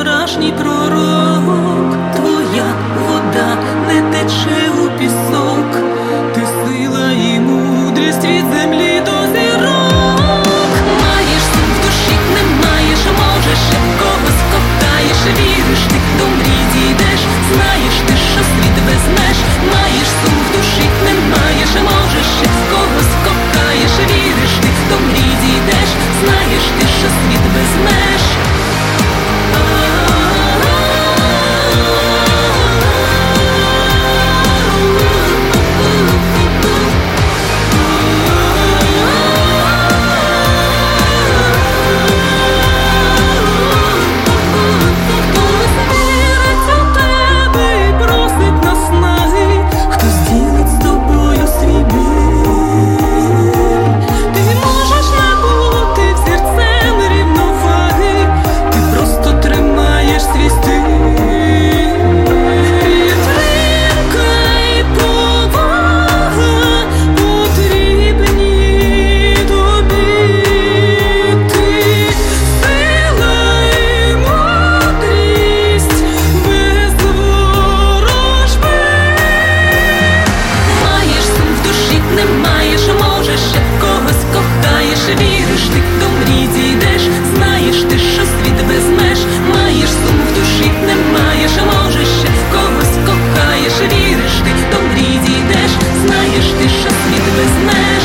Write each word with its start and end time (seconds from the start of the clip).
вчорашній 0.00 0.52
пророк. 0.52 1.39
що 96.80 96.90
світ 96.90 97.22
без 97.36 97.64
меж 97.64 98.04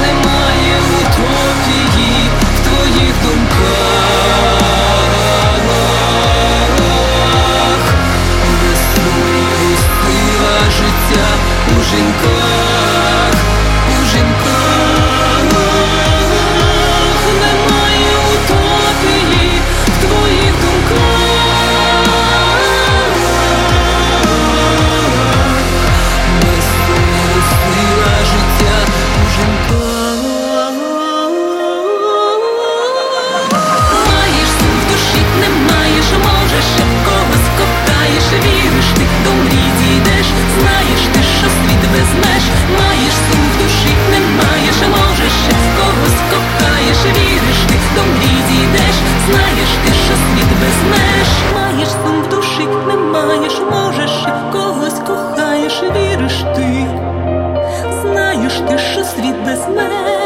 нема. 0.00 0.37
знаєш, 53.28 53.60
можеш, 53.72 54.10
когось 54.52 54.98
кохаєш, 55.06 55.82
віриш 55.82 56.44
ти, 56.56 56.86
знаєш 58.02 58.52
ти, 58.68 58.78
що 58.78 59.04
світ 59.04 59.36
без 59.46 59.68
мене. 59.68 60.17